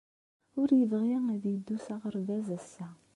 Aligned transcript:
Ur 0.59 0.69
yebɣi 0.79 1.15
ad 1.33 1.43
yeddu 1.51 1.77
s 1.85 1.87
aɣerbaz 1.93 2.47
ass-a. 2.57 2.87